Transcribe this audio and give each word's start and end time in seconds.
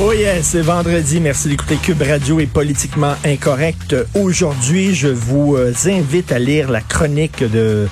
Oh 0.00 0.10
yeah, 0.12 0.42
c'est 0.42 0.62
vendredi. 0.62 1.20
Merci 1.20 1.48
d'écouter 1.48 1.76
Cube 1.76 2.00
Radio 2.00 2.40
et 2.40 2.46
Politiquement 2.46 3.14
Incorrect. 3.26 3.94
Aujourd'hui, 4.14 4.94
je 4.94 5.08
vous 5.08 5.56
euh, 5.56 5.74
invite 5.84 6.32
à 6.32 6.38
lire 6.38 6.70
la 6.70 6.80
chronique 6.80 7.44
de 7.44 7.86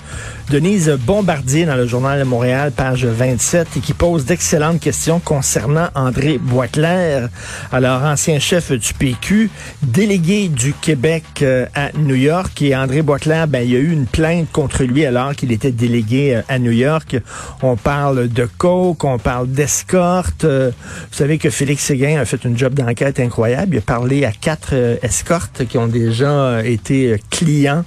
Denise 0.50 0.90
Bombardier 1.06 1.64
dans 1.64 1.76
le 1.76 1.86
Journal 1.86 2.18
de 2.18 2.24
Montréal, 2.24 2.72
page 2.72 3.04
27, 3.04 3.68
et 3.76 3.80
qui 3.80 3.92
pose 3.92 4.24
d'excellentes 4.24 4.80
questions 4.80 5.20
concernant 5.20 5.86
André 5.94 6.38
Boisclair. 6.38 7.28
Alors, 7.70 8.02
ancien 8.02 8.40
chef 8.40 8.72
du 8.72 8.92
PQ, 8.94 9.48
délégué 9.80 10.48
du 10.48 10.72
Québec 10.72 11.22
euh, 11.42 11.66
à 11.76 11.92
New 11.96 12.16
York, 12.16 12.60
et 12.62 12.74
André 12.74 13.02
Boisclair, 13.02 13.46
ben, 13.46 13.60
il 13.62 13.70
y 13.70 13.76
a 13.76 13.78
eu 13.78 13.92
une 13.92 14.06
plainte 14.06 14.50
contre 14.50 14.82
lui 14.82 15.06
alors 15.06 15.36
qu'il 15.36 15.52
était 15.52 15.70
délégué 15.70 16.34
euh, 16.34 16.42
à 16.48 16.58
New 16.58 16.72
York. 16.72 17.16
On 17.62 17.76
parle 17.76 18.28
de 18.28 18.48
coke, 18.58 19.04
on 19.04 19.18
parle 19.18 19.46
d'escorte. 19.46 20.42
Euh, 20.42 20.72
vous 21.12 21.16
savez 21.16 21.38
que 21.38 21.48
Félix 21.50 21.84
Séguin 21.84 22.20
a 22.20 22.24
fait 22.24 22.44
une 22.44 22.58
job 22.58 22.74
d'enquête 22.74 23.20
incroyable. 23.20 23.76
Il 23.76 23.78
a 23.78 23.82
parlé 23.82 24.24
à 24.24 24.32
quatre 24.32 24.74
escortes 25.02 25.64
qui 25.68 25.78
ont 25.78 25.86
déjà 25.86 26.64
été 26.64 27.20
clients 27.30 27.84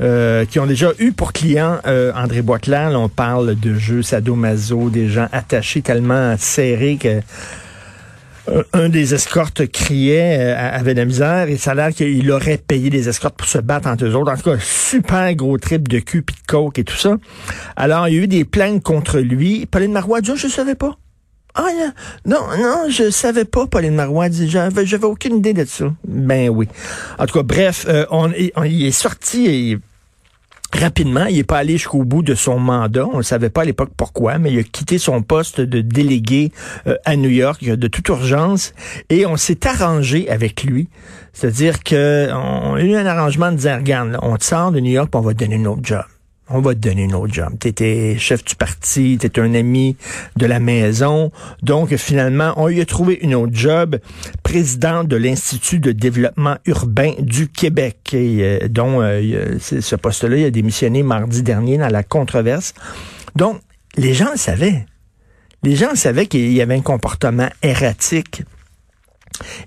euh, 0.00 0.44
qui 0.46 0.58
ont 0.58 0.66
déjà 0.66 0.92
eu 0.98 1.12
pour 1.12 1.32
client 1.32 1.78
euh, 1.86 2.12
André 2.14 2.42
Boitland. 2.42 2.94
on 2.94 3.08
parle 3.08 3.54
de 3.54 3.74
jeux 3.74 4.02
sadomaso, 4.02 4.88
des 4.88 5.08
gens 5.08 5.28
attachés 5.32 5.82
tellement 5.82 6.36
serrés 6.38 6.96
que 6.96 7.20
euh, 8.48 8.62
un 8.72 8.88
des 8.88 9.12
escortes 9.14 9.66
criait, 9.66 10.52
avait 10.52 10.94
de 10.94 11.00
la 11.00 11.04
misère, 11.04 11.48
et 11.48 11.58
ça 11.58 11.72
a 11.72 11.74
l'air 11.74 11.90
qu'il 11.90 12.30
aurait 12.30 12.56
payé 12.56 12.88
des 12.88 13.08
escortes 13.08 13.36
pour 13.36 13.46
se 13.46 13.58
battre 13.58 13.88
entre 13.88 14.06
eux 14.06 14.14
autres. 14.14 14.32
En 14.32 14.36
tout 14.36 14.50
cas, 14.50 14.58
super 14.58 15.34
gros 15.34 15.58
trip 15.58 15.86
de 15.86 15.98
cul, 15.98 16.22
pis 16.22 16.34
de 16.34 16.46
coke 16.46 16.78
et 16.78 16.84
tout 16.84 16.96
ça. 16.96 17.16
Alors, 17.76 18.08
il 18.08 18.14
y 18.14 18.18
a 18.18 18.22
eu 18.22 18.28
des 18.28 18.44
plaintes 18.44 18.82
contre 18.82 19.18
lui. 19.18 19.66
Pauline 19.66 19.92
Marois 19.92 20.20
je 20.22 20.48
savais 20.48 20.76
pas. 20.76 20.96
Ah 21.62 21.92
non, 22.24 22.40
non, 22.58 22.88
je 22.88 23.10
savais 23.10 23.44
pas, 23.44 23.66
Pauline 23.66 23.94
Marois. 23.94 24.30
J'avais, 24.30 24.86
j'avais 24.86 25.04
aucune 25.04 25.36
idée 25.36 25.52
de 25.52 25.64
ça. 25.66 25.92
Ben 26.06 26.48
oui. 26.48 26.68
En 27.18 27.26
tout 27.26 27.34
cas, 27.34 27.42
bref, 27.42 27.86
on, 28.10 28.30
il 28.32 28.86
est 28.86 28.92
sorti 28.92 29.78
rapidement. 30.72 31.26
Il 31.26 31.36
n'est 31.36 31.44
pas 31.44 31.58
allé 31.58 31.74
jusqu'au 31.74 32.04
bout 32.04 32.22
de 32.22 32.34
son 32.34 32.58
mandat. 32.58 33.06
On 33.12 33.18
ne 33.18 33.22
savait 33.22 33.50
pas 33.50 33.62
à 33.62 33.64
l'époque 33.64 33.90
pourquoi, 33.96 34.38
mais 34.38 34.52
il 34.52 34.58
a 34.58 34.62
quitté 34.62 34.98
son 34.98 35.22
poste 35.22 35.60
de 35.60 35.80
délégué 35.80 36.52
euh, 36.86 36.96
à 37.04 37.16
New 37.16 37.30
York 37.30 37.64
de 37.64 37.88
toute 37.88 38.08
urgence 38.08 38.72
et 39.08 39.26
on 39.26 39.36
s'est 39.36 39.66
arrangé 39.66 40.28
avec 40.30 40.64
lui. 40.64 40.88
C'est-à-dire 41.32 41.82
qu'on 41.82 42.74
a 42.74 42.80
eu 42.80 42.94
un 42.94 43.06
arrangement 43.06 43.52
de 43.52 43.56
dire, 43.56 43.76
regarde, 43.76 44.18
on 44.22 44.36
te 44.36 44.44
sort 44.44 44.72
de 44.72 44.80
New 44.80 44.92
York, 44.92 45.10
on 45.14 45.20
va 45.20 45.34
te 45.34 45.38
donner 45.38 45.56
un 45.56 45.66
autre 45.66 45.82
job 45.82 46.04
on 46.50 46.60
va 46.60 46.74
te 46.74 46.80
donner 46.80 47.04
une 47.04 47.14
autre 47.14 47.32
job. 47.32 47.54
Tu 47.60 47.68
étais 47.68 48.16
chef 48.18 48.44
du 48.44 48.54
parti, 48.54 49.18
tu 49.18 49.40
un 49.40 49.54
ami 49.54 49.96
de 50.36 50.46
la 50.46 50.60
maison. 50.60 51.30
Donc, 51.62 51.94
finalement, 51.96 52.52
on 52.56 52.66
lui 52.66 52.80
a 52.80 52.86
trouvé 52.86 53.18
une 53.22 53.34
autre 53.34 53.54
job, 53.54 53.98
président 54.42 55.04
de 55.04 55.16
l'Institut 55.16 55.78
de 55.78 55.92
développement 55.92 56.56
urbain 56.66 57.12
du 57.18 57.48
Québec, 57.48 58.10
et, 58.12 58.38
euh, 58.40 58.68
dont 58.68 59.00
euh, 59.00 59.58
ce 59.60 59.96
poste-là, 59.96 60.36
il 60.36 60.44
a 60.44 60.50
démissionné 60.50 61.02
mardi 61.02 61.42
dernier 61.42 61.78
dans 61.78 61.88
la 61.88 62.02
controverse. 62.02 62.74
Donc, 63.36 63.60
les 63.96 64.14
gens 64.14 64.32
le 64.32 64.38
savaient. 64.38 64.86
Les 65.62 65.76
gens 65.76 65.94
savaient 65.94 66.26
qu'il 66.26 66.52
y 66.52 66.60
avait 66.60 66.74
un 66.74 66.80
comportement 66.80 67.48
erratique. 67.62 68.42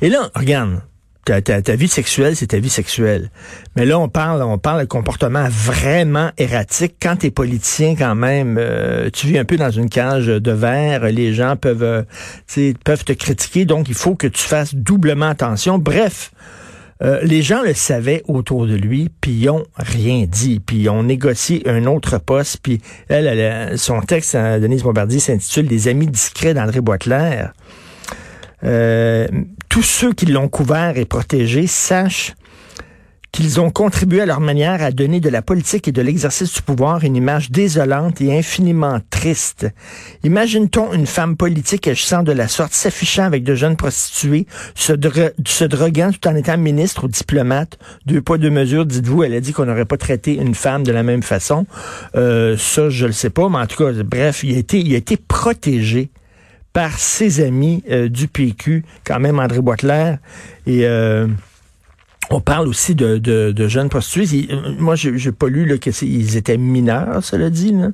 Et 0.02 0.09
là, 0.09 0.30
regarde, 0.36 0.81
ta, 1.26 1.42
ta, 1.42 1.76
vie 1.76 1.88
sexuelle, 1.88 2.36
c'est 2.36 2.48
ta 2.48 2.60
vie 2.60 2.70
sexuelle. 2.70 3.30
Mais 3.76 3.86
là, 3.86 3.98
on 3.98 4.10
parle, 4.10 4.42
on 4.42 4.58
parle 4.58 4.82
de 4.82 4.86
comportement 4.86 5.48
vraiment 5.50 6.32
erratique. 6.38 6.96
Quand 7.02 7.18
tu 7.18 7.28
es 7.28 7.32
politicien, 7.32 7.96
quand 7.96 8.16
même, 8.16 8.58
euh, 8.60 9.10
tu 9.12 9.28
vis 9.28 9.38
un 9.38 9.46
peu 9.46 9.58
dans 9.58 9.72
une 9.72 9.90
cage 9.90 10.28
de 10.28 10.52
verre. 10.52 11.06
Les 11.06 11.34
gens 11.34 11.56
peuvent, 11.56 11.84
euh, 11.84 12.74
peuvent 12.84 13.06
te 13.06 13.14
critiquer. 13.14 13.66
Donc, 13.66 13.88
il 13.88 13.96
faut 13.96 14.16
que 14.16 14.28
tu 14.28 14.44
fasses 14.44 14.76
doublement 14.76 15.30
attention. 15.30 15.78
Bref, 15.78 16.32
euh, 17.02 17.20
les 17.24 17.42
gens 17.42 17.62
le 17.64 17.74
savaient 17.74 18.24
autour 18.28 18.68
de 18.68 18.76
lui, 18.76 19.10
puis 19.22 19.32
ils 19.32 19.50
ont 19.50 19.66
rien 19.78 20.26
dit, 20.30 20.60
puis 20.60 20.78
ils 20.78 20.90
ont 20.90 21.03
négocié 21.03 21.68
un 21.68 21.86
autre 21.86 22.18
poste, 22.18 22.59
puis 22.62 22.81
elle, 23.09 23.28
elle 23.28 23.78
son 23.78 24.02
texte, 24.02 24.36
Denise 24.36 24.84
Bombardier, 24.84 25.20
s'intitule 25.20 25.68
Les 25.68 25.88
amis 25.88 26.08
discrets 26.08 26.53
d'André 26.53 26.81
Boitelaire. 26.81 27.53
Euh, 28.66 29.28
tous 29.73 29.81
ceux 29.81 30.13
qui 30.13 30.28
l'ont 30.28 30.50
couvert 30.50 31.00
et 31.00 31.06
protégé 31.06 31.66
sachent 31.66 32.35
qu'ils 33.31 33.59
ont 33.59 33.72
contribué 33.72 34.22
à 34.22 34.28
leur 34.28 34.39
manière 34.39 34.84
à 34.84 34.91
donner 34.91 35.19
de 35.19 35.29
la 35.29 35.41
politique 35.41 35.88
et 35.88 35.91
de 35.91 36.00
l'exercice 36.03 36.53
du 36.53 36.61
pouvoir 36.61 37.03
une 37.03 37.16
image 37.16 37.50
désolante 37.50 38.22
et 38.22 38.38
infiniment 38.38 39.00
triste. 39.09 39.66
Imagine-t-on 40.23 40.94
une 40.94 41.07
femme 41.07 41.35
politique 41.35 41.88
agissant 41.88 42.22
de 42.22 42.31
la 42.31 42.47
sorte, 42.47 42.73
s'affichant 42.73 43.23
avec 43.23 43.44
de 43.44 43.56
jeunes 43.56 43.75
prostituées, 43.75 44.45
se, 44.75 44.94
droguant 45.63 46.11
tout 46.11 46.28
en 46.28 46.35
étant 46.35 46.55
ministre 46.59 47.05
ou 47.05 47.07
diplomate? 47.07 47.79
Deux 48.05 48.22
poids, 48.22 48.38
deux 48.38 48.51
mesures, 48.51 48.85
dites-vous, 48.85 49.23
elle 49.23 49.34
a 49.34 49.40
dit 49.40 49.53
qu'on 49.53 49.66
n'aurait 49.66 49.85
pas 49.85 49.97
traité 49.97 50.35
une 50.35 50.53
femme 50.53 50.84
de 50.84 50.91
la 50.91 51.01
même 51.01 51.23
façon. 51.23 51.66
Euh, 52.16 52.57
ça, 52.59 52.91
je 52.91 53.07
le 53.07 53.11
sais 53.11 53.31
pas, 53.31 53.50
mais 53.50 53.57
en 53.57 53.66
tout 53.66 53.84
cas, 53.84 53.91
bref, 54.03 54.44
il 54.44 54.55
a 54.55 54.97
été 54.97 55.17
protégé 55.17 56.11
par 56.73 56.97
ses 56.97 57.41
amis 57.41 57.84
euh, 57.89 58.09
du 58.09 58.28
PQ, 58.28 58.84
quand 59.06 59.19
même 59.19 59.39
André 59.39 59.61
Boitler. 59.61 60.16
Et 60.66 60.85
euh, 60.85 61.28
on 62.31 62.41
parle 62.41 62.67
aussi 62.67 62.95
de, 62.95 63.17
de, 63.17 63.67
jeunes 63.67 63.89
prostituées. 63.89 64.47
Euh, 64.51 64.73
moi, 64.79 64.95
j'ai 64.95 65.31
pas 65.31 65.47
lu 65.47 65.79
qu'ils 65.79 66.35
étaient 66.35 66.57
mineurs, 66.57 67.23
cela 67.23 67.50
dit. 67.51 67.72
Là. 67.72 67.89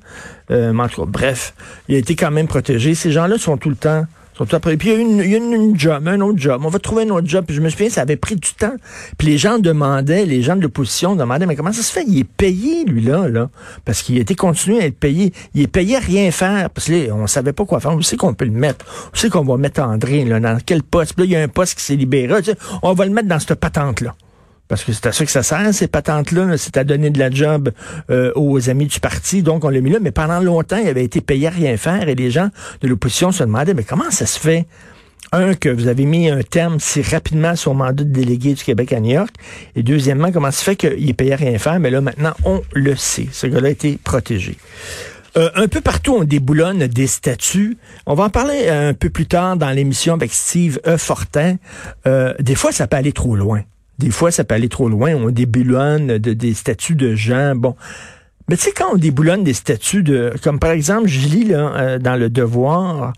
mais 0.49 0.81
en 0.81 0.87
tout 0.87 1.01
cas, 1.01 1.11
bref, 1.11 1.53
il 1.89 1.95
a 1.95 1.97
été 1.97 2.15
quand 2.15 2.31
même 2.31 2.47
protégé. 2.47 2.95
Ces 2.95 3.11
gens-là 3.11 3.37
sont 3.37 3.57
tout 3.57 3.69
le 3.69 3.75
temps 3.75 4.05
après. 4.51 4.77
Puis 4.77 4.89
il 4.89 4.93
y 4.93 4.97
a, 4.97 5.37
une, 5.37 5.53
a 5.53 5.55
une, 5.55 5.79
job, 5.79 6.07
un 6.07 6.21
autre 6.21 6.39
job. 6.39 6.61
On 6.65 6.69
va 6.69 6.79
trouver 6.79 7.03
un 7.03 7.09
autre 7.09 7.27
job. 7.27 7.45
Puis 7.45 7.55
je 7.55 7.61
me 7.61 7.69
souviens, 7.69 7.89
ça 7.89 8.01
avait 8.01 8.15
pris 8.15 8.35
du 8.35 8.53
temps. 8.53 8.75
Puis 9.17 9.27
les 9.27 9.37
gens 9.37 9.59
demandaient, 9.59 10.25
les 10.25 10.41
gens 10.41 10.55
de 10.55 10.61
l'opposition 10.61 11.15
demandaient, 11.15 11.45
mais 11.45 11.55
comment 11.55 11.73
ça 11.73 11.81
se 11.81 11.91
fait? 11.91 12.03
Il 12.07 12.19
est 12.19 12.23
payé, 12.23 12.85
lui-là, 12.85 13.27
là. 13.27 13.49
Parce 13.85 14.01
qu'il 14.01 14.17
été 14.17 14.35
continué 14.35 14.81
à 14.81 14.85
être 14.85 14.97
payé. 14.97 15.33
Il 15.53 15.61
est 15.61 15.67
payé 15.67 15.97
à 15.97 15.99
rien 15.99 16.31
faire. 16.31 16.69
Parce 16.69 16.87
que 16.87 16.93
là, 16.93 17.13
on 17.13 17.27
savait 17.27 17.53
pas 17.53 17.65
quoi 17.65 17.79
faire. 17.79 17.91
On 17.91 18.01
sait 18.01 18.17
qu'on 18.17 18.33
peut 18.33 18.45
le 18.45 18.51
mettre? 18.51 18.85
On 19.13 19.17
sait 19.17 19.29
qu'on 19.29 19.43
va 19.43 19.57
mettre 19.57 19.81
André, 19.81 20.25
là, 20.25 20.39
dans 20.39 20.57
quel 20.65 20.83
poste? 20.83 21.13
Puis 21.13 21.23
là, 21.23 21.25
il 21.25 21.31
y 21.31 21.35
a 21.35 21.41
un 21.41 21.47
poste 21.47 21.77
qui 21.77 21.83
s'est 21.83 21.95
libéré. 21.95 22.41
on 22.81 22.93
va 22.93 23.05
le 23.05 23.11
mettre 23.11 23.27
dans 23.27 23.39
cette 23.39 23.55
patente-là. 23.55 24.15
Parce 24.69 24.83
que 24.83 24.93
c'est 24.93 25.07
à 25.07 25.11
ça 25.11 25.25
que 25.25 25.31
ça 25.31 25.43
sert, 25.43 25.73
ces 25.73 25.87
patentes-là, 25.87 26.55
c'est 26.57 26.77
à 26.77 26.83
donner 26.83 27.09
de 27.09 27.17
la 27.17 27.31
job 27.31 27.71
euh, 28.11 28.31
aux 28.35 28.69
amis 28.69 28.85
du 28.85 28.99
parti. 28.99 29.41
Donc, 29.41 29.65
on 29.65 29.69
l'a 29.69 29.81
mis 29.81 29.89
là. 29.89 29.97
Mais 29.99 30.11
pendant 30.11 30.39
longtemps, 30.39 30.77
il 30.77 30.87
avait 30.87 31.03
été 31.03 31.21
payé 31.21 31.47
à 31.47 31.49
rien 31.49 31.75
faire 31.75 32.07
et 32.07 32.13
les 32.13 32.29
gens 32.29 32.49
de 32.81 32.87
l'opposition 32.87 33.31
se 33.31 33.43
demandaient, 33.43 33.73
mais 33.73 33.83
comment 33.83 34.11
ça 34.11 34.27
se 34.27 34.39
fait? 34.39 34.67
Un, 35.31 35.53
que 35.53 35.69
vous 35.69 35.87
avez 35.87 36.05
mis 36.05 36.29
un 36.29 36.41
terme 36.41 36.79
si 36.79 37.01
rapidement 37.01 37.55
sur 37.55 37.73
mandat 37.73 38.03
de 38.03 38.09
délégué 38.09 38.53
du 38.53 38.63
Québec 38.63 38.93
à 38.93 38.99
New 38.99 39.11
York. 39.11 39.33
Et 39.75 39.83
deuxièmement, 39.83 40.31
comment 40.31 40.51
se 40.51 40.63
fait 40.63 40.75
qu'il 40.75 41.09
est 41.09 41.13
payé 41.13 41.33
à 41.33 41.35
rien 41.35 41.57
faire? 41.57 41.79
Mais 41.79 41.89
là, 41.89 42.01
maintenant, 42.01 42.33
on 42.45 42.61
le 42.73 42.95
sait. 42.95 43.27
Ce 43.31 43.45
gars-là 43.47 43.67
a 43.67 43.71
été 43.71 43.99
protégé. 44.03 44.57
Euh, 45.37 45.49
un 45.55 45.67
peu 45.67 45.81
partout, 45.81 46.15
on 46.15 46.23
déboulonne 46.23 46.87
des 46.87 47.07
statuts. 47.07 47.77
On 48.05 48.15
va 48.15 48.25
en 48.25 48.29
parler 48.29 48.69
un 48.69 48.93
peu 48.93 49.09
plus 49.09 49.27
tard 49.27 49.57
dans 49.57 49.69
l'émission 49.69 50.13
avec 50.13 50.31
Steve 50.31 50.79
E. 50.87 50.97
Fortin. 50.97 51.57
Euh, 52.07 52.33
des 52.39 52.55
fois, 52.55 52.71
ça 52.71 52.87
peut 52.87 52.97
aller 52.97 53.13
trop 53.13 53.35
loin. 53.35 53.61
Des 53.99 54.11
fois, 54.11 54.31
ça 54.31 54.43
peut 54.45 54.55
aller 54.55 54.69
trop 54.69 54.89
loin. 54.89 55.13
On 55.13 55.29
déboulonne 55.29 56.17
de, 56.17 56.33
des 56.33 56.53
statuts 56.53 56.95
de 56.95 57.15
gens. 57.15 57.53
Bon. 57.55 57.75
Mais 58.47 58.55
tu 58.55 58.63
sais, 58.63 58.71
quand 58.71 58.93
on 58.93 58.97
déboulonne 58.97 59.43
des 59.43 59.53
statuts 59.53 60.03
de... 60.03 60.33
Comme 60.41 60.57
par 60.57 60.71
exemple, 60.71 61.07
je 61.07 61.27
lis 61.27 61.43
là, 61.43 61.73
euh, 61.75 61.99
dans 61.99 62.15
Le 62.15 62.29
Devoir, 62.29 63.13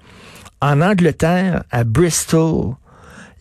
en 0.60 0.82
Angleterre, 0.82 1.64
à 1.70 1.84
Bristol, 1.84 2.76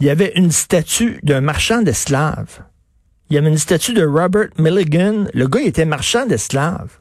il 0.00 0.06
y 0.06 0.10
avait 0.10 0.32
une 0.36 0.52
statue 0.52 1.18
d'un 1.22 1.40
marchand 1.40 1.82
d'esclaves. 1.82 2.60
Il 3.30 3.36
y 3.36 3.38
avait 3.38 3.48
une 3.48 3.58
statue 3.58 3.94
de 3.94 4.04
Robert 4.04 4.48
Milligan. 4.58 5.24
Le 5.32 5.46
gars, 5.46 5.60
il 5.60 5.68
était 5.68 5.84
marchand 5.84 6.26
d'esclaves. 6.26 6.98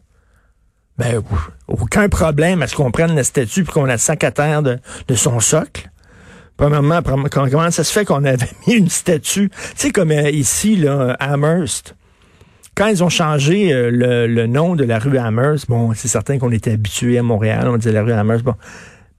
Ben, 0.98 1.22
aucun 1.68 2.08
problème 2.10 2.62
à 2.62 2.68
ce 2.68 2.76
qu'on 2.76 2.92
prenne 2.92 3.16
la 3.16 3.24
statue 3.24 3.62
et 3.62 3.66
qu'on 3.66 3.86
la 3.86 3.98
sac 3.98 4.26
de 4.40 5.16
son 5.16 5.40
socle. 5.40 5.90
Premièrement, 6.60 7.00
comment 7.32 7.72
ça 7.72 7.86
se 7.86 7.94
fait 7.94 8.04
qu'on 8.04 8.26
avait 8.26 8.50
mis 8.68 8.74
une 8.74 8.90
statue, 8.90 9.50
tu 9.50 9.56
sais, 9.78 9.92
comme 9.92 10.12
euh, 10.12 10.30
ici, 10.30 10.76
là, 10.76 11.16
Amherst? 11.18 11.96
Quand 12.76 12.88
ils 12.88 13.02
ont 13.02 13.10
changé 13.10 13.72
euh, 13.72 13.90
le, 14.28 14.46
nom 14.46 14.76
de 14.76 14.84
la 14.84 15.00
rue 15.00 15.18
Amherst, 15.18 15.70
bon, 15.70 15.94
c'est 15.96 16.10
certain 16.10 16.38
qu'on 16.38 16.52
était 16.52 16.74
habitué 16.74 17.18
à 17.18 17.24
Montréal, 17.24 17.70
on 17.70 17.78
disait 17.78 17.94
la 17.94 18.04
rue 18.04 18.12
Amherst, 18.12 18.44
bon. 18.44 18.56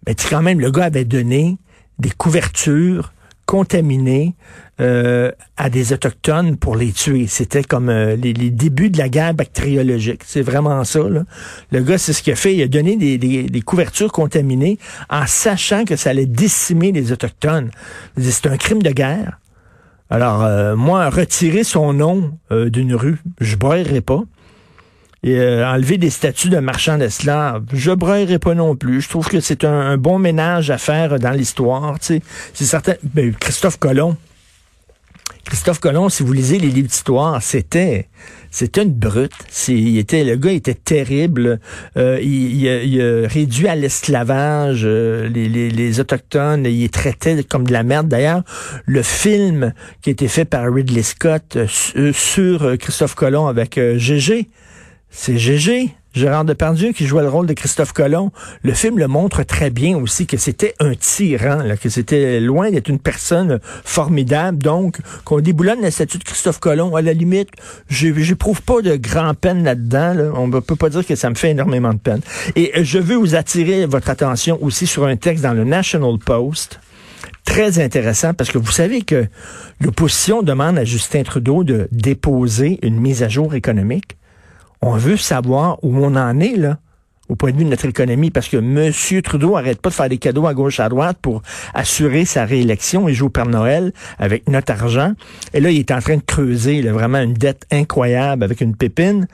Mais 0.06 0.14
quand 0.14 0.42
même, 0.42 0.60
le 0.60 0.70
gars 0.70 0.84
avait 0.84 1.06
donné 1.06 1.56
des 1.98 2.10
couvertures 2.10 3.14
contaminées 3.50 4.36
euh, 4.80 5.32
à 5.56 5.70
des 5.70 5.92
autochtones 5.92 6.56
pour 6.56 6.76
les 6.76 6.92
tuer. 6.92 7.26
C'était 7.26 7.64
comme 7.64 7.88
euh, 7.88 8.14
les, 8.14 8.32
débuts 8.32 8.90
de 8.90 8.98
la 8.98 9.08
guerre 9.08 9.34
bactériologique. 9.34 10.22
C'est 10.24 10.42
vraiment 10.42 10.84
ça. 10.84 11.00
Là. 11.00 11.24
Le 11.72 11.82
gars, 11.82 11.98
c'est 11.98 12.12
ce 12.12 12.22
qu'il 12.22 12.32
a 12.32 12.36
fait. 12.36 12.54
Il 12.54 12.62
a 12.62 12.68
donné 12.68 12.94
des, 12.96 13.62
couvertures 13.62 14.12
contaminées 14.12 14.78
en 15.08 15.26
sachant 15.26 15.84
que 15.84 15.96
ça 15.96 16.10
allait 16.10 16.26
décimer 16.26 16.92
les 16.92 17.10
autochtones. 17.10 17.72
C'est 18.20 18.46
un 18.46 18.56
crime 18.56 18.84
de 18.84 18.90
guerre. 18.90 19.40
Alors, 20.10 20.44
euh, 20.44 20.76
moi, 20.76 21.10
retirer 21.10 21.64
son 21.64 21.92
nom 21.92 22.38
d'une 22.52 22.94
rue, 22.94 23.18
je 23.40 23.56
boirais 23.56 24.00
pas. 24.00 24.22
Et 25.22 25.38
euh, 25.38 25.68
enlever 25.68 25.98
des 25.98 26.10
statuts 26.10 26.48
de 26.48 26.58
marchands 26.58 26.98
d'esclaves. 26.98 27.64
Je 27.72 27.90
braillerai 27.90 28.38
pas 28.38 28.54
non 28.54 28.74
plus. 28.74 29.02
Je 29.02 29.08
trouve 29.08 29.28
que 29.28 29.40
c'est 29.40 29.64
un, 29.64 29.96
bon 29.98 30.18
ménage 30.18 30.70
à 30.70 30.78
faire 30.78 31.18
dans 31.18 31.32
l'histoire. 31.32 31.96
C'est 32.00 32.22
certain. 32.54 32.94
Ben, 33.02 33.34
Christophe 33.34 33.78
Colomb. 33.78 34.16
Christophe 35.44 35.80
Colomb, 35.80 36.08
si 36.08 36.22
vous 36.22 36.32
lisez 36.32 36.58
les 36.58 36.68
livres 36.68 36.88
d'histoire, 36.88 37.42
c'était 37.42 38.08
c'était 38.50 38.82
une 38.82 38.92
brute. 38.92 39.32
Il 39.68 39.98
était 39.98 40.22
le 40.22 40.36
gars 40.36 40.52
était 40.52 40.74
terrible. 40.74 41.60
Euh, 41.96 42.18
il, 42.22 42.64
il, 42.64 43.26
réduit 43.26 43.66
à 43.66 43.74
l'esclavage 43.74 44.82
euh, 44.84 45.28
les, 45.28 46.00
autochtones. 46.00 46.66
Il 46.66 46.80
les 46.80 46.88
traitait 46.88 47.42
comme 47.42 47.66
de 47.66 47.72
la 47.72 47.82
merde. 47.82 48.08
D'ailleurs, 48.08 48.42
le 48.86 49.02
film 49.02 49.72
qui 50.02 50.10
a 50.10 50.12
été 50.12 50.28
fait 50.28 50.44
par 50.44 50.72
Ridley 50.72 51.02
Scott 51.02 51.58
sur 52.12 52.76
Christophe 52.78 53.14
Colomb 53.14 53.46
avec 53.46 53.80
GG, 53.96 54.48
c'est 55.10 55.36
GG, 55.36 55.90
Gérard 56.12 56.44
Depardieu, 56.44 56.92
qui 56.92 57.06
jouait 57.06 57.22
le 57.22 57.28
rôle 57.28 57.46
de 57.46 57.52
Christophe 57.52 57.92
Colomb. 57.92 58.32
Le 58.62 58.72
film 58.72 58.98
le 58.98 59.06
montre 59.06 59.44
très 59.44 59.70
bien 59.70 59.96
aussi 59.96 60.26
que 60.26 60.36
c'était 60.36 60.74
un 60.80 60.94
tyran, 60.94 61.60
que 61.80 61.88
c'était 61.88 62.40
loin 62.40 62.70
d'être 62.70 62.88
une 62.88 62.98
personne 62.98 63.60
formidable. 63.84 64.58
Donc, 64.58 64.98
qu'on 65.24 65.40
déboulonne 65.40 65.80
la 65.80 65.90
statue 65.90 66.18
de 66.18 66.24
Christophe 66.24 66.58
Colomb, 66.58 66.96
à 66.96 67.02
la 67.02 67.12
limite, 67.12 67.50
j'éprouve 67.88 68.62
pas 68.62 68.82
de 68.82 68.96
grand 68.96 69.34
peine 69.34 69.62
là-dedans. 69.62 70.14
Là. 70.14 70.32
On 70.34 70.48
ne 70.48 70.60
peut 70.60 70.76
pas 70.76 70.90
dire 70.90 71.06
que 71.06 71.14
ça 71.14 71.30
me 71.30 71.36
fait 71.36 71.50
énormément 71.50 71.92
de 71.92 71.98
peine. 71.98 72.20
Et 72.56 72.72
je 72.82 72.98
veux 72.98 73.16
vous 73.16 73.34
attirer 73.34 73.86
votre 73.86 74.10
attention 74.10 74.58
aussi 74.62 74.86
sur 74.86 75.06
un 75.06 75.16
texte 75.16 75.44
dans 75.44 75.54
le 75.54 75.64
National 75.64 76.18
Post 76.18 76.80
très 77.44 77.80
intéressant 77.80 78.34
parce 78.34 78.50
que 78.50 78.58
vous 78.58 78.70
savez 78.70 79.02
que 79.02 79.26
l'opposition 79.80 80.42
demande 80.42 80.78
à 80.78 80.84
Justin 80.84 81.22
Trudeau 81.22 81.64
de 81.64 81.88
déposer 81.92 82.78
une 82.82 83.00
mise 83.00 83.22
à 83.22 83.28
jour 83.28 83.54
économique. 83.54 84.16
On 84.82 84.96
veut 84.96 85.16
savoir 85.16 85.78
où 85.82 85.96
on 85.96 86.16
en 86.16 86.40
est, 86.40 86.56
là, 86.56 86.78
au 87.28 87.36
point 87.36 87.52
de 87.52 87.56
vue 87.58 87.64
de 87.64 87.70
notre 87.70 87.86
économie, 87.86 88.30
parce 88.30 88.48
que 88.48 88.56
M. 88.56 89.22
Trudeau 89.22 89.56
arrête 89.56 89.80
pas 89.80 89.90
de 89.90 89.94
faire 89.94 90.08
des 90.08 90.18
cadeaux 90.18 90.46
à 90.46 90.54
gauche 90.54 90.80
à 90.80 90.88
droite 90.88 91.18
pour 91.22 91.42
assurer 91.74 92.24
sa 92.24 92.44
réélection. 92.44 93.08
Il 93.08 93.14
joue 93.14 93.26
au 93.26 93.30
Père 93.30 93.46
Noël 93.46 93.92
avec 94.18 94.48
notre 94.48 94.72
argent. 94.72 95.12
Et 95.54 95.60
là, 95.60 95.70
il 95.70 95.78
est 95.78 95.92
en 95.92 96.00
train 96.00 96.16
de 96.16 96.22
creuser 96.22 96.82
vraiment 96.82 97.18
une 97.18 97.34
dette 97.34 97.66
incroyable 97.70 98.42
avec 98.42 98.60
une 98.60 98.74
pépine. 98.74 99.28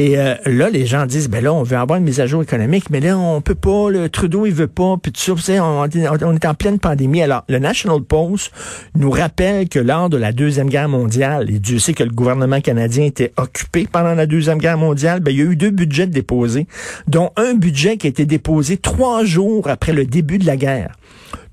Et 0.00 0.16
euh, 0.16 0.36
là, 0.46 0.70
les 0.70 0.86
gens 0.86 1.06
disent, 1.06 1.28
ben 1.28 1.42
là, 1.42 1.52
on 1.52 1.64
veut 1.64 1.76
avoir 1.76 1.98
une 1.98 2.04
mise 2.04 2.20
à 2.20 2.26
jour 2.26 2.40
économique, 2.40 2.88
mais 2.88 3.00
là, 3.00 3.18
on 3.18 3.40
peut 3.40 3.56
pas, 3.56 3.90
le 3.90 4.08
Trudeau, 4.08 4.46
il 4.46 4.54
veut 4.54 4.68
pas, 4.68 4.96
puis 4.96 5.10
ça, 5.16 5.32
vous 5.32 5.40
savez, 5.40 5.58
on, 5.58 5.84
est 5.86 6.46
en 6.46 6.54
pleine 6.54 6.78
pandémie. 6.78 7.20
Alors, 7.20 7.42
le 7.48 7.58
National 7.58 8.00
Post 8.02 8.52
nous 8.94 9.10
rappelle 9.10 9.68
que 9.68 9.80
lors 9.80 10.08
de 10.08 10.16
la 10.16 10.30
Deuxième 10.30 10.68
Guerre 10.68 10.88
mondiale, 10.88 11.50
et 11.50 11.58
Dieu 11.58 11.80
sait 11.80 11.94
que 11.94 12.04
le 12.04 12.12
gouvernement 12.12 12.60
canadien 12.60 13.06
était 13.06 13.32
occupé 13.36 13.88
pendant 13.90 14.14
la 14.14 14.26
Deuxième 14.26 14.58
Guerre 14.58 14.78
mondiale, 14.78 15.18
ben, 15.18 15.32
il 15.32 15.38
y 15.38 15.42
a 15.42 15.46
eu 15.46 15.56
deux 15.56 15.70
budgets 15.70 16.06
déposés, 16.06 16.68
dont 17.08 17.32
un 17.36 17.54
budget 17.54 17.96
qui 17.96 18.06
a 18.06 18.10
été 18.10 18.24
déposé 18.24 18.76
trois 18.76 19.24
jours 19.24 19.68
après 19.68 19.92
le 19.92 20.04
début 20.04 20.38
de 20.38 20.46
la 20.46 20.56
guerre. 20.56 20.94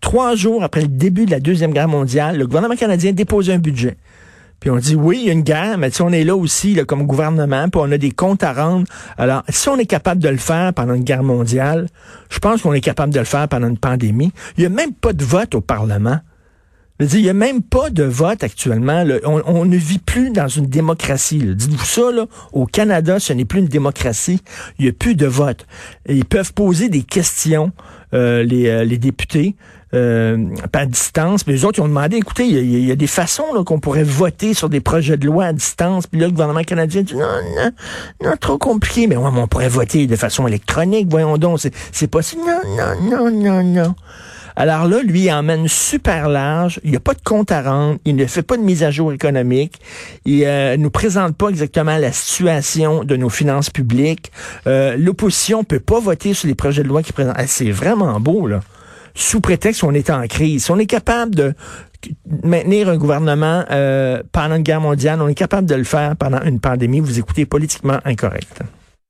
Trois 0.02 0.36
jours 0.36 0.64
après 0.64 0.82
le 0.82 0.88
début 0.88 1.26
de 1.26 1.32
la 1.32 1.40
Deuxième 1.40 1.74
Guerre 1.74 1.88
mondiale, 1.88 2.38
le 2.38 2.46
gouvernement 2.46 2.76
canadien 2.76 3.12
dépose 3.12 3.50
un 3.50 3.58
budget. 3.58 3.98
Puis 4.66 4.72
on 4.72 4.78
dit 4.78 4.96
oui, 4.96 5.20
il 5.22 5.28
y 5.28 5.30
a 5.30 5.34
une 5.34 5.44
guerre, 5.44 5.78
mais 5.78 5.92
si 5.92 6.02
on 6.02 6.10
est 6.10 6.24
là 6.24 6.36
aussi 6.36 6.74
là, 6.74 6.86
comme 6.86 7.06
gouvernement, 7.06 7.70
puis 7.70 7.80
on 7.84 7.92
a 7.92 8.00
des 8.00 8.10
comptes 8.10 8.42
à 8.42 8.52
rendre. 8.52 8.88
Alors, 9.16 9.44
si 9.48 9.70
on 9.70 9.78
est 9.78 9.86
capable 9.86 10.20
de 10.20 10.28
le 10.28 10.38
faire 10.38 10.74
pendant 10.74 10.96
une 10.96 11.04
guerre 11.04 11.22
mondiale, 11.22 11.88
je 12.32 12.40
pense 12.40 12.64
qu'on 12.64 12.74
est 12.74 12.82
capable 12.82 13.14
de 13.14 13.20
le 13.20 13.26
faire 13.26 13.48
pendant 13.48 13.68
une 13.68 13.78
pandémie. 13.78 14.32
Il 14.58 14.62
n'y 14.62 14.66
a 14.66 14.70
même 14.70 14.92
pas 14.92 15.14
de 15.14 15.24
vote 15.24 15.54
au 15.54 15.62
Parlement. 15.62 16.18
Il 17.00 17.22
n'y 17.22 17.30
a 17.30 17.34
même 17.34 17.62
pas 17.62 17.90
de 17.90 18.04
vote 18.04 18.44
actuellement. 18.44 19.04
On, 19.26 19.66
ne 19.66 19.76
vit 19.76 20.00
plus 20.00 20.30
dans 20.30 20.48
une 20.48 20.68
démocratie. 20.68 21.40
Dites-vous 21.40 21.86
ça, 21.86 22.12
là, 22.12 22.26
au 22.54 22.66
Canada, 22.66 23.20
ce 23.20 23.34
n'est 23.34 23.44
plus 23.44 23.60
une 23.60 23.68
démocratie. 23.68 24.42
Il 24.80 24.86
n'y 24.86 24.90
a 24.90 24.94
plus 24.94 25.16
de 25.16 25.26
vote. 25.26 25.66
ils 26.08 26.24
peuvent 26.24 26.54
poser 26.54 26.88
des 26.88 27.04
questions, 27.04 27.74
euh, 28.14 28.44
les, 28.44 28.68
euh, 28.68 28.86
les 28.86 28.98
députés 28.98 29.56
euh, 29.94 30.56
à 30.72 30.86
distance. 30.86 31.46
Mais 31.48 31.54
les 31.54 31.66
autres, 31.66 31.80
ils 31.80 31.82
ont 31.82 31.88
demandé, 31.88 32.18
écoutez, 32.18 32.48
il 32.48 32.86
y, 32.86 32.92
a 32.92 32.96
des 32.96 33.08
façons 33.08 33.44
qu'on 33.66 33.80
pourrait 33.80 34.04
voter 34.04 34.54
sur 34.54 34.70
des 34.70 34.80
projets 34.80 35.18
de 35.18 35.26
loi 35.26 35.46
à 35.46 35.54
distance. 35.54 36.08
Puis 36.08 36.20
là, 36.20 36.28
le 36.28 36.32
gouvernement 36.32 36.64
canadien 36.64 37.02
dit, 37.02 37.16
non, 37.16 37.28
non, 37.58 37.72
non, 38.24 38.38
trop 38.40 38.58
compliqué. 38.58 39.08
Mais, 39.08 39.18
ouais, 39.18 39.30
on 39.36 39.48
pourrait 39.48 39.70
voter 39.70 40.08
de 40.08 40.16
façon 40.16 40.48
électronique, 40.48 41.08
voyons 41.10 41.38
donc. 41.38 41.60
C'est 41.92 42.08
possible. 42.08 42.42
Non, 42.46 42.78
non, 42.78 43.32
non, 43.32 43.32
non, 43.32 43.64
non. 43.64 43.96
Alors 44.56 44.88
là, 44.88 45.02
lui, 45.02 45.26
il 45.26 45.32
emmène 45.32 45.68
super 45.68 46.30
large. 46.30 46.80
Il 46.84 46.92
n'y 46.92 46.98
a 46.98 47.02
pas 47.02 47.14
de 47.14 47.22
compte 47.24 47.52
à 47.52 47.62
rendre. 47.62 48.00
Il 48.06 48.16
ne 48.16 48.26
fait 48.26 48.42
pas 48.42 48.58
de 48.58 48.62
mise 48.62 48.84
à 48.84 48.92
jour 48.92 49.12
économique. 49.12 49.80
Il 50.26 50.46
euh, 50.46 50.78
nous 50.78 50.90
présente 50.90 51.36
pas 51.36 51.50
exactement 51.50 51.98
la 51.98 52.12
situation 52.12 53.04
de 53.04 53.16
nos 53.16 53.30
finances 53.30 53.70
publiques. 53.70 54.32
Euh, 54.68 54.96
L'opposition 54.98 55.64
peut 55.64 55.80
pas 55.80 56.00
voter 56.00 56.34
sur 56.34 56.48
les 56.48 56.56
projets 56.56 56.84
de 56.84 56.88
loi 56.88 57.04
qui 57.04 57.14
présentent. 57.14 57.36
C'est 57.48 57.72
vraiment 57.72 58.20
beau, 58.20 58.48
là 58.48 58.62
sous 59.18 59.40
prétexte 59.40 59.82
qu'on 59.82 59.94
est 59.94 60.10
en 60.10 60.28
crise. 60.28 60.66
Si 60.66 60.72
on 60.72 60.78
est 60.78 60.86
capable 60.86 61.34
de 61.34 61.54
maintenir 62.44 62.90
un 62.90 62.98
gouvernement 62.98 63.64
euh, 63.72 64.22
pendant 64.32 64.56
une 64.56 64.64
guerre 64.64 64.82
mondiale, 64.82 65.22
on 65.22 65.28
est 65.28 65.36
capable 65.36 65.68
de 65.68 65.76
le 65.76 65.86
faire 65.86 66.16
pendant 66.18 66.42
une 66.42 66.60
pandémie. 66.60 67.00
Vous 67.00 67.18
écoutez 67.18 67.46
politiquement 67.46 68.00
incorrect. 68.04 68.62